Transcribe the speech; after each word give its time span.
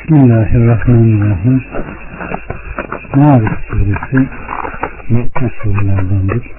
Bismillahirrahmanirrahim. 0.00 1.62
Ma'arif 3.14 3.50
suresi 3.68 4.28
Mekke 5.08 5.50
surelerdendir. 5.62 6.52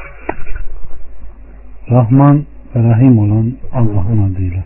Rahman 1.91 2.45
ve 2.75 2.89
Rahim 2.89 3.19
olan 3.19 3.53
Allah'ın 3.71 4.31
adıyla. 4.31 4.63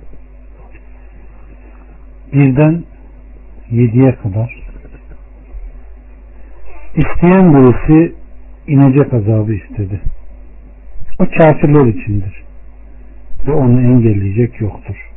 Birden 2.34 2.84
yediye 3.72 4.16
kadar 4.16 4.64
isteyen 6.96 7.54
birisi 7.54 8.16
inecek 8.68 9.14
azabı 9.14 9.54
istedi. 9.54 10.02
O 11.20 11.26
kafirler 11.26 11.86
içindir. 11.86 12.44
Ve 13.48 13.52
onu 13.52 13.82
engelleyecek 13.82 14.62
yoktur. 14.62 15.15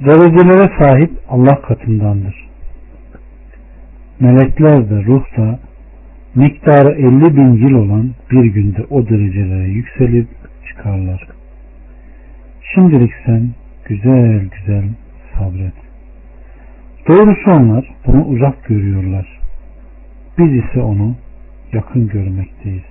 Derecelere 0.00 0.78
sahip 0.78 1.10
Allah 1.28 1.62
katındandır. 1.62 2.48
Melekler 4.20 4.90
de 4.90 5.04
ruh 5.04 5.24
da 5.36 5.58
miktarı 6.34 6.92
50 6.92 7.36
bin 7.36 7.52
yıl 7.52 7.74
olan 7.74 8.10
bir 8.30 8.44
günde 8.44 8.84
o 8.90 9.08
derecelere 9.08 9.68
yükselip 9.68 10.28
çıkarlar. 10.68 11.28
Şimdilik 12.74 13.12
sen 13.26 13.50
güzel 13.84 14.48
güzel 14.48 14.84
sabret. 15.38 15.74
Doğrusu 17.08 17.50
onlar 17.50 17.94
bunu 18.06 18.24
uzak 18.24 18.64
görüyorlar. 18.64 19.40
Biz 20.38 20.64
ise 20.64 20.82
onu 20.82 21.16
yakın 21.72 22.08
görmekteyiz. 22.08 22.84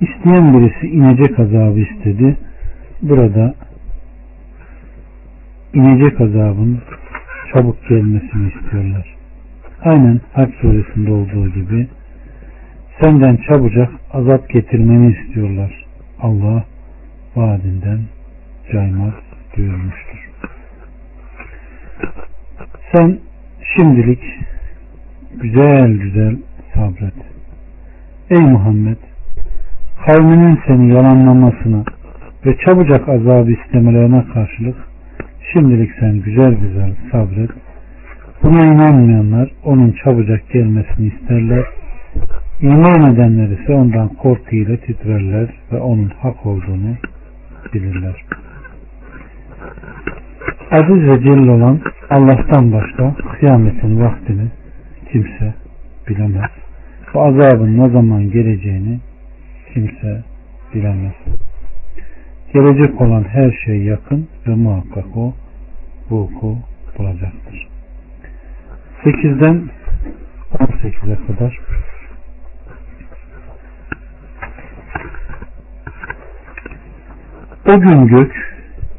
İsteyen 0.00 0.54
birisi 0.54 0.86
inecek 0.86 1.40
azabı 1.40 1.80
istedi. 1.80 2.36
Burada 3.02 3.54
inecek 5.74 6.20
azabın 6.20 6.80
çabuk 7.52 7.88
gelmesini 7.88 8.52
istiyorlar. 8.52 9.16
Aynen 9.84 10.20
Hac 10.32 10.50
suresinde 10.60 11.12
olduğu 11.12 11.48
gibi 11.48 11.88
senden 13.00 13.36
çabucak 13.36 13.90
azap 14.12 14.48
getirmeni 14.48 15.16
istiyorlar. 15.16 15.84
Allah 16.20 16.64
vaadinden 17.36 18.00
caymaz 18.72 19.14
buyurmuştur. 19.56 20.30
Sen 22.92 23.18
şimdilik 23.76 24.22
güzel 25.42 25.92
güzel 25.92 26.36
sabret. 26.74 27.14
Ey 28.30 28.40
Muhammed 28.40 28.96
kavminin 30.06 30.60
seni 30.66 30.94
yalanlamasına 30.94 31.84
ve 32.46 32.56
çabucak 32.66 33.08
azabı 33.08 33.52
istemelerine 33.52 34.24
karşılık 34.34 34.91
şimdilik 35.52 35.90
sen 36.00 36.20
güzel 36.20 36.54
güzel 36.54 36.92
sabret. 37.12 37.50
Buna 38.42 38.66
inanmayanlar 38.66 39.50
onun 39.64 39.94
çabucak 40.04 40.50
gelmesini 40.50 41.06
isterler. 41.06 41.64
İman 42.60 43.14
edenler 43.14 43.48
ise 43.48 43.72
ondan 43.72 44.08
korkuyla 44.08 44.76
titrerler 44.76 45.48
ve 45.72 45.80
onun 45.80 46.08
hak 46.08 46.46
olduğunu 46.46 46.96
bilirler. 47.74 48.24
Aziz 50.70 51.08
ve 51.08 51.22
celil 51.22 51.48
olan 51.48 51.80
Allah'tan 52.10 52.72
başka 52.72 53.14
kıyametin 53.14 54.00
vaktini 54.00 54.48
kimse 55.12 55.54
bilemez. 56.08 56.50
Bu 57.14 57.20
azabın 57.20 57.78
ne 57.78 57.88
zaman 57.88 58.30
geleceğini 58.30 59.00
kimse 59.74 60.22
bilemez. 60.74 61.14
Gelecek 62.54 63.00
olan 63.00 63.24
her 63.24 63.52
şey 63.64 63.82
yakın 63.82 64.28
ve 64.46 64.54
muhakkak 64.54 65.16
o 65.16 65.34
vuku 66.12 66.58
bulacaktır. 66.98 67.68
8'den 69.04 69.68
18'e 70.58 71.26
kadar 71.26 71.60
O 77.66 77.80
gün 77.80 78.06
gök 78.06 78.32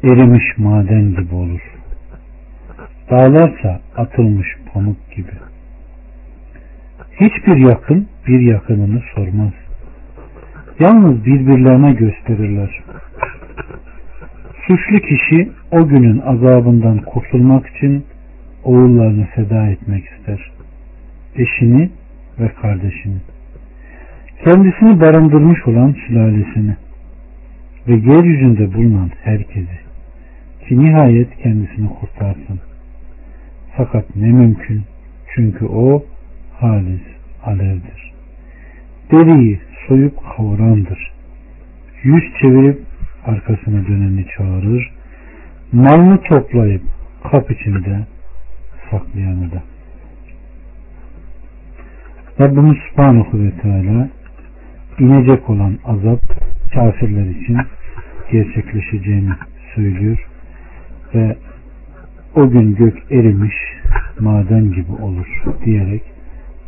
erimiş 0.04 0.58
maden 0.58 1.10
gibi 1.10 1.34
olur. 1.34 1.60
Dağlarsa 3.10 3.80
atılmış 3.96 4.48
pamuk 4.72 5.10
gibi. 5.10 5.32
Hiçbir 7.12 7.56
yakın 7.56 8.08
bir 8.26 8.40
yakınını 8.40 9.02
sormaz. 9.14 9.52
Yalnız 10.80 11.24
birbirlerine 11.24 11.92
gösterirler. 11.92 12.82
Suçlu 14.66 14.98
kişi 14.98 15.52
o 15.74 15.88
günün 15.88 16.18
azabından 16.18 16.98
kurtulmak 16.98 17.66
için 17.66 18.04
oğullarını 18.64 19.26
feda 19.26 19.66
etmek 19.66 20.04
ister. 20.04 20.50
Eşini 21.36 21.90
ve 22.40 22.48
kardeşini. 22.48 23.16
Kendisini 24.44 25.00
barındırmış 25.00 25.66
olan 25.66 25.96
sülalesini 26.06 26.76
ve 27.88 27.92
yeryüzünde 27.92 28.74
bulunan 28.74 29.10
herkesi 29.22 29.78
ki 30.68 30.78
nihayet 30.78 31.36
kendisini 31.36 31.88
kurtarsın. 31.88 32.60
Fakat 33.76 34.16
ne 34.16 34.26
mümkün 34.26 34.82
çünkü 35.34 35.64
o 35.64 36.04
halis 36.60 37.02
alevdir. 37.44 38.12
Deriyi 39.10 39.60
soyup 39.88 40.14
kavurandır. 40.36 41.12
Yüz 42.02 42.24
çevirip 42.40 42.80
arkasına 43.26 43.86
döneni 43.86 44.26
çağırır. 44.36 45.03
Malını 45.74 46.20
toplayıp 46.22 46.82
kap 47.30 47.50
içinde 47.50 48.06
saklayanı 48.90 49.52
da. 49.52 49.62
Rabbimiz 52.40 52.76
Subhanahu 52.90 53.38
ve 53.38 53.50
Teala 53.50 54.08
inecek 54.98 55.50
olan 55.50 55.78
azap 55.84 56.20
kafirler 56.74 57.26
için 57.26 57.58
gerçekleşeceğini 58.32 59.32
söylüyor 59.74 60.26
ve 61.14 61.36
o 62.34 62.50
gün 62.50 62.74
gök 62.74 63.12
erimiş 63.12 63.56
maden 64.20 64.72
gibi 64.72 64.92
olur 65.02 65.26
diyerek 65.64 66.02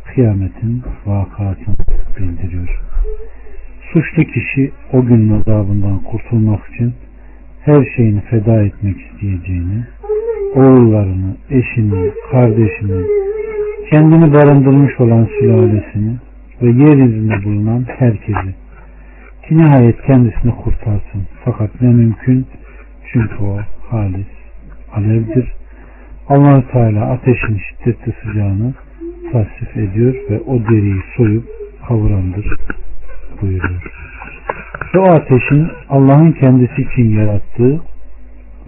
kıyametin 0.05 0.83
vakasını 1.05 1.75
bildiriyor. 2.17 2.81
Suçlu 3.93 4.23
kişi 4.23 4.71
o 4.93 5.05
günün 5.05 5.39
azabından 5.39 5.99
kurtulmak 5.99 6.73
için 6.73 6.93
her 7.67 7.85
şeyini 7.95 8.21
feda 8.21 8.61
etmek 8.61 8.95
isteyeceğini, 9.01 9.83
oğullarını, 10.55 11.35
eşini, 11.49 12.11
kardeşini, 12.31 13.05
kendini 13.89 14.33
barındırmış 14.33 14.99
olan 14.99 15.27
sülalesini 15.39 16.15
ve 16.61 16.67
yeryüzünde 16.67 17.43
bulunan 17.43 17.85
herkesi 17.87 18.55
ki 19.47 19.57
nihayet 19.57 20.01
kendisini 20.01 20.55
kurtarsın. 20.55 21.27
Fakat 21.45 21.81
ne 21.81 21.87
mümkün 21.87 22.45
çünkü 23.13 23.35
o 23.43 23.59
halis 23.89 24.27
alevdir. 24.93 25.53
allah 26.29 26.63
Teala 26.71 27.11
ateşin 27.11 27.57
şiddetli 27.57 28.13
sıcağını 28.23 28.73
tasvip 29.31 29.77
ediyor 29.77 30.13
ve 30.29 30.39
o 30.39 30.59
deriyi 30.59 31.01
soyup 31.17 31.45
kavurandır 31.87 32.57
buyuruyor. 33.41 33.81
Ve 34.97 35.01
o 35.01 35.11
ateşin 35.11 35.67
Allah'ın 35.89 36.31
kendisi 36.31 36.81
için 36.81 37.19
yarattığı 37.19 37.81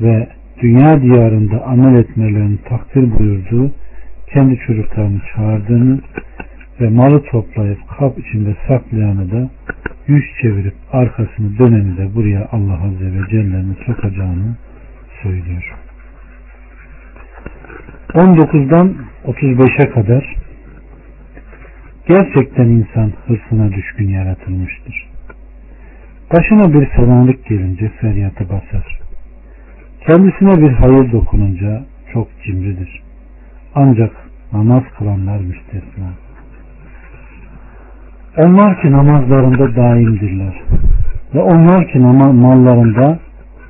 ve 0.01 0.28
dünya 0.62 1.01
diyarında 1.01 1.63
amel 1.66 2.00
etmelerini 2.00 2.57
takdir 2.57 3.19
buyurduğu 3.19 3.72
kendi 4.34 4.57
çocuklarını 4.68 5.22
çağırdığını 5.35 6.00
ve 6.81 6.89
malı 6.89 7.23
toplayıp 7.23 7.79
kap 7.97 8.19
içinde 8.19 8.56
saklayanı 8.68 9.31
da 9.31 9.50
yüz 10.07 10.23
çevirip 10.41 10.73
arkasını 10.91 11.57
döneni 11.57 11.97
de 11.97 12.16
buraya 12.16 12.47
Allah 12.51 12.84
Azze 12.84 13.06
ve 13.06 13.29
Celle'nin 13.29 13.78
sokacağını 13.85 14.56
söylüyor. 15.23 15.75
19'dan 18.13 18.95
35'e 19.25 19.89
kadar 19.89 20.36
gerçekten 22.07 22.65
insan 22.65 23.12
hırsına 23.27 23.71
düşkün 23.71 24.09
yaratılmıştır. 24.09 25.09
Başına 26.34 26.74
bir 26.74 26.86
fenalık 26.86 27.46
gelince 27.46 27.90
feryatı 27.90 28.50
basar. 28.50 29.00
Kendisine 30.08 30.62
bir 30.62 30.72
hayır 30.72 31.12
dokununca 31.12 31.84
çok 32.14 32.28
cimridir. 32.46 33.02
Ancak 33.76 34.12
namaz 34.54 34.84
kılanlar 34.98 35.40
müstesna. 35.40 36.10
Onlar 38.38 38.81
ki 38.81 38.92
namazlarında 38.92 39.76
daimdirler. 39.76 40.62
Ve 41.36 41.40
onlar 41.40 41.88
ki 41.88 42.00
mallarında 42.00 43.20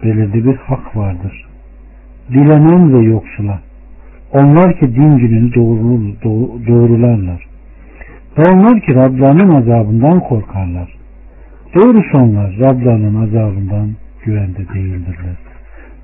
belirli 0.03 0.45
bir 0.45 0.55
hak 0.55 0.95
vardır. 0.95 1.45
Dilenen 2.29 2.93
ve 2.93 3.03
yoksula. 3.03 3.59
Onlar 4.33 4.79
ki 4.79 4.95
din 4.95 5.17
gününü 5.17 5.53
doğru, 5.53 6.01
doğrularlar. 6.67 7.47
Ve 8.37 8.51
onlar 8.51 8.81
ki 8.81 8.95
Rablarının 8.95 9.55
azabından 9.55 10.19
korkarlar. 10.19 10.98
Doğrusu 11.75 12.17
onlar 12.17 12.59
Rablarının 12.59 13.21
azabından 13.21 13.89
güvende 14.23 14.69
değildirler. 14.73 15.37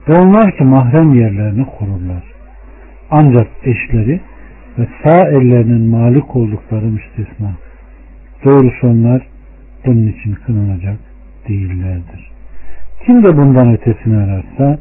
Ve 0.08 0.14
onlar 0.14 0.58
ki 0.58 0.64
mahrem 0.64 1.14
yerlerini 1.14 1.66
korurlar. 1.66 2.24
Ancak 3.12 3.48
eşleri 3.64 4.22
ve 4.80 4.88
sağ 5.04 5.28
ellerinin 5.28 5.90
malik 5.90 6.36
oldukları 6.36 6.86
müstesna. 6.86 7.52
Doğrusu 8.46 8.88
onlar 8.88 9.22
bunun 9.86 10.08
için 10.08 10.34
kınanacak 10.46 10.98
değillerdir. 11.48 12.32
Kim 13.06 13.24
de 13.24 13.38
bundan 13.38 13.74
ötesini 13.74 14.18
ararsa 14.18 14.80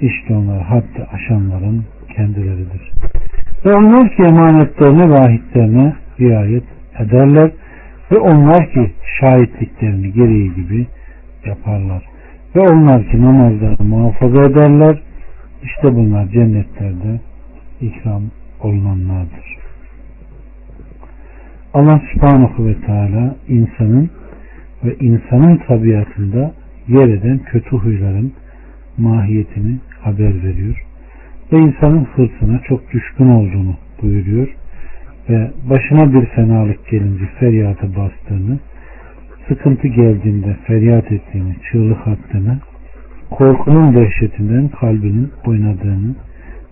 işte 0.00 0.34
onlar 0.34 0.62
haddi 0.62 1.06
aşanların 1.12 1.84
kendileridir. 2.16 2.92
Ve 3.64 3.74
onlar 3.74 4.16
ki 4.16 4.22
emanetlerine 4.22 5.10
ve 5.10 5.18
ahitlerine 5.18 5.92
riayet 6.20 6.64
ederler 6.98 7.50
ve 8.12 8.18
onlar 8.18 8.72
ki 8.72 8.92
şahitliklerini 9.20 10.12
gereği 10.12 10.54
gibi 10.54 10.86
yaparlar. 11.44 12.04
Ve 12.56 12.60
onlar 12.60 13.10
ki 13.10 13.22
namazlarını 13.22 13.88
muhafaza 13.88 14.44
ederler. 14.44 15.02
İşte 15.62 15.94
bunlar 15.94 16.28
cennetlerde 16.28 17.20
ikram 17.80 18.22
olunanlardır. 18.60 19.56
Allah 21.74 22.02
subhanahu 22.12 22.66
ve 22.66 22.74
teala 22.86 23.36
insanın 23.48 24.10
ve 24.84 24.96
insanın 25.00 25.56
tabiatında 25.56 26.54
yer 26.88 27.08
eden 27.08 27.38
kötü 27.38 27.76
huyların 27.76 28.32
mahiyetini 28.98 29.76
haber 30.00 30.42
veriyor. 30.42 30.84
Ve 31.52 31.58
insanın 31.58 32.04
hırsına 32.04 32.60
çok 32.68 32.92
düşkün 32.92 33.28
olduğunu 33.28 33.76
buyuruyor. 34.02 34.48
Ve 35.30 35.50
başına 35.70 36.12
bir 36.12 36.26
fenalık 36.26 36.90
gelince 36.90 37.24
feryatı 37.40 37.96
bastığını, 37.96 38.58
sıkıntı 39.48 39.88
geldiğinde 39.88 40.56
feryat 40.66 41.12
ettiğini, 41.12 41.56
çığlık 41.70 42.08
attığını, 42.08 42.58
korkunun 43.30 43.96
dehşetinden 43.96 44.68
kalbinin 44.68 45.30
oynadığını 45.46 46.14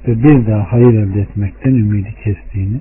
ve 0.08 0.22
bir 0.22 0.46
daha 0.46 0.72
hayır 0.72 0.94
elde 0.94 1.20
etmekten 1.20 1.70
ümidi 1.70 2.14
kestiğini, 2.24 2.80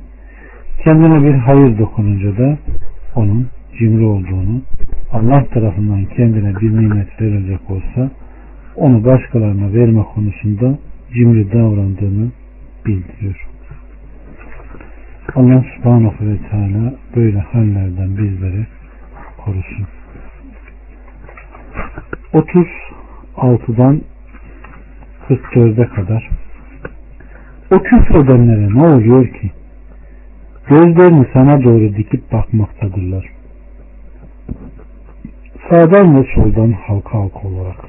kendine 0.84 1.24
bir 1.24 1.34
hayır 1.34 1.78
dokununca 1.80 2.38
da 2.38 2.58
onun 3.16 3.48
cimri 3.80 4.06
olduğunu, 4.06 4.62
Allah 5.12 5.46
tarafından 5.46 6.06
kendine 6.06 6.56
bir 6.56 6.72
nimet 6.72 7.22
verilecek 7.22 7.70
olsa 7.70 8.12
onu 8.76 9.06
başkalarına 9.06 9.74
verme 9.74 10.04
konusunda 10.16 10.78
cimri 11.14 11.52
davrandığını 11.52 12.32
bildiriyor. 12.86 13.53
Allah 15.36 15.64
subhanahu 15.76 16.16
ve 16.22 16.38
teala 16.50 16.94
böyle 17.16 17.40
hallerden 17.40 18.18
bizleri 18.18 18.66
korusun. 19.38 19.88
36'dan 22.34 24.02
44'e 25.30 25.88
kadar 25.88 26.30
o 27.72 27.84
küfredenlere 27.84 28.74
ne 28.74 28.84
oluyor 28.84 29.28
ki? 29.28 29.52
Gözlerini 30.70 31.28
sana 31.34 31.64
doğru 31.64 31.96
dikip 31.96 32.32
bakmaktadırlar. 32.32 33.26
Sağdan 35.70 36.16
ve 36.16 36.28
soldan 36.36 36.72
halka 36.72 37.20
halka 37.20 37.48
olarak. 37.48 37.86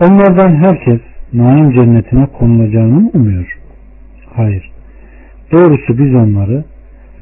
Onlardan 0.00 0.56
herkes 0.56 1.00
naim 1.32 1.70
cennetine 1.70 2.26
konulacağını 2.26 3.10
umuyor? 3.14 3.58
Hayır. 4.34 4.73
Doğrusu 5.52 5.98
biz 5.98 6.14
onları 6.14 6.64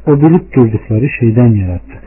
o 0.06 0.20
bilip 0.20 0.54
durdukları 0.54 1.08
şeyden 1.20 1.54
yarattık. 1.54 2.02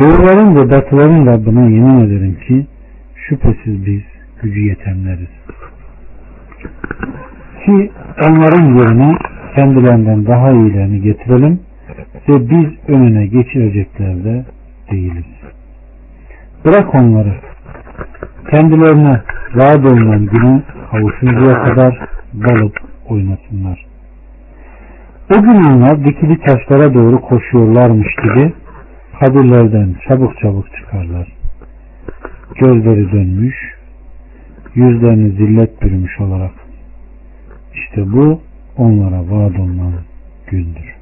Doğruların 0.00 0.56
ve 0.56 0.70
batıların 0.70 1.26
Rabbine 1.26 1.74
yemin 1.74 2.00
ederim 2.00 2.38
ki 2.48 2.66
şüphesiz 3.14 3.86
biz 3.86 4.02
gücü 4.42 4.60
yetenleriz. 4.60 5.28
Ki 7.64 7.90
onların 8.28 8.74
yerine 8.74 9.16
kendilerinden 9.54 10.26
daha 10.26 10.50
iyilerini 10.50 11.02
getirelim 11.02 11.60
ve 12.28 12.50
biz 12.50 12.88
önüne 12.88 13.26
geçirecekler 13.26 14.24
de 14.24 14.44
değiliz. 14.90 15.24
Bırak 16.64 16.94
onları 16.94 17.34
kendilerine 18.50 19.20
vaat 19.54 19.92
olunan 19.92 20.26
günü 20.26 20.62
kavuşuncaya 20.90 21.62
kadar 21.62 21.98
dalıp 22.34 22.76
oynasınlar. 23.08 23.89
O 25.36 25.42
gün 25.42 25.64
onlar 25.64 26.04
dikili 26.04 26.38
taşlara 26.40 26.94
doğru 26.94 27.20
koşuyorlarmış 27.20 28.08
gibi 28.22 28.52
kabirlerden 29.20 29.94
çabuk 30.08 30.38
çabuk 30.38 30.66
çıkarlar. 30.76 31.28
Gözleri 32.54 33.12
dönmüş, 33.12 33.56
yüzlerini 34.74 35.30
zillet 35.30 35.82
bürümüş 35.82 36.20
olarak. 36.20 36.52
İşte 37.74 38.12
bu 38.12 38.40
onlara 38.76 39.20
vaat 39.20 39.58
olunan 39.58 39.92
gündür. 40.46 40.96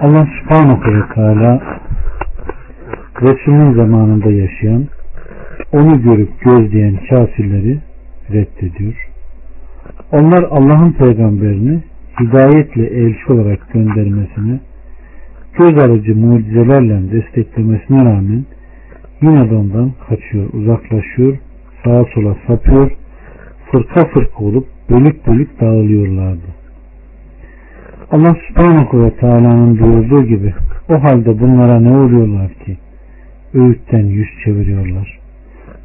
Allah 0.00 0.26
subhanahu 0.40 0.94
ve 0.94 1.14
teala 1.14 1.62
Resulün 3.22 3.74
zamanında 3.74 4.30
yaşayan 4.30 4.86
onu 5.72 6.02
görüp 6.02 6.40
gözleyen 6.40 6.96
kafirleri 7.10 7.78
reddediyor. 8.32 9.15
Onlar 10.12 10.42
Allah'ın 10.42 10.92
peygamberini 10.92 11.82
hidayetle 12.20 12.86
elçi 12.86 13.32
olarak 13.32 13.72
göndermesine 13.72 14.60
göz 15.58 15.84
alıcı 15.84 16.16
mucizelerle 16.16 17.12
desteklemesine 17.12 17.98
rağmen 17.98 18.44
yine 19.22 19.50
de 19.50 19.54
ondan 19.54 19.92
kaçıyor, 20.08 20.52
uzaklaşıyor, 20.52 21.38
sağa 21.84 22.04
sola 22.14 22.36
sapıyor, 22.46 22.90
fırka 23.70 24.08
fırka 24.08 24.44
olup 24.44 24.66
bölük 24.90 25.26
bölük 25.26 25.60
dağılıyorlardı. 25.60 26.56
Allah 28.10 28.36
subhanahu 28.48 29.04
ve 29.04 29.10
teala'nın 29.10 29.78
buyurduğu 29.78 30.22
gibi 30.22 30.54
o 30.88 31.02
halde 31.02 31.40
bunlara 31.40 31.80
ne 31.80 31.96
oluyorlar 31.96 32.48
ki? 32.54 32.76
Öğütten 33.54 34.04
yüz 34.04 34.28
çeviriyorlar. 34.44 35.18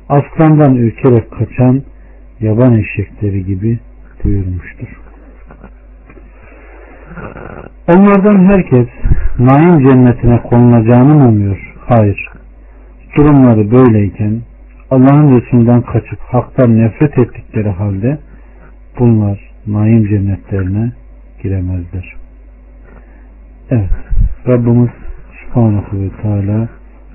Aslandan 0.09 0.75
ürkerek 0.75 1.31
kaçan 1.31 1.81
yaban 2.39 2.73
eşekleri 2.73 3.45
gibi 3.45 3.79
buyurmuştur. 4.23 4.87
Onlardan 7.95 8.45
herkes 8.45 8.87
naim 9.39 9.79
cennetine 9.79 10.41
konulacağını 10.41 11.13
mı 11.13 11.27
umuyor? 11.27 11.73
Hayır. 11.87 12.27
Durumları 13.17 13.71
böyleyken 13.71 14.41
Allah'ın 14.91 15.35
Resulünden 15.35 15.81
kaçıp 15.81 16.19
haktan 16.19 16.77
nefret 16.77 17.17
ettikleri 17.17 17.69
halde 17.69 18.19
bunlar 18.99 19.51
naim 19.67 20.07
cennetlerine 20.07 20.91
giremezler. 21.43 22.15
Evet. 23.69 23.89
Rabbimiz 24.47 24.89
Subhanahu 25.43 26.01
ve 26.01 26.09
Teala 26.21 26.69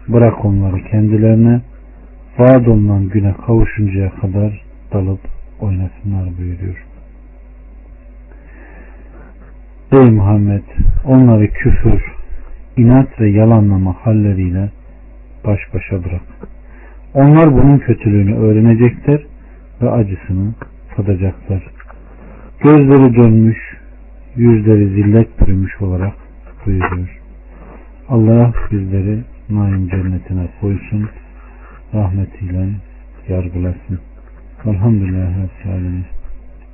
bırak 0.08 0.44
onları 0.44 0.84
kendilerine 0.84 1.60
vaad 2.38 2.66
olunan 2.66 3.08
güne 3.08 3.34
kavuşuncaya 3.46 4.10
kadar 4.10 4.62
dalıp 4.92 5.20
oynasınlar 5.60 6.38
buyuruyor. 6.38 6.86
Ey 9.92 10.10
Muhammed 10.10 10.62
onları 11.04 11.48
küfür, 11.48 12.02
inat 12.76 13.20
ve 13.20 13.30
yalanlama 13.30 13.96
halleriyle 14.02 14.70
baş 15.44 15.60
başa 15.74 16.04
bırak. 16.04 16.22
Onlar 17.14 17.52
bunun 17.52 17.78
kötülüğünü 17.78 18.36
öğrenecekler 18.36 19.26
ve 19.82 19.90
acısını 19.90 20.54
tadacaklar. 20.96 21.62
Gözleri 22.60 23.16
dönmüş, 23.16 23.58
yüzleri 24.36 24.88
zillet 24.88 25.40
bürümüş 25.40 25.82
olarak 25.82 26.14
buyuruyor. 26.66 27.20
Allah 28.08 28.52
bizleri 28.70 29.20
naim 29.50 29.88
cennetine 29.88 30.48
koysun, 30.60 31.08
rahmetiyle 31.94 32.68
yargılasın. 33.28 34.00
Elhamdülillah. 34.64 35.30
Rabbil 35.66 36.15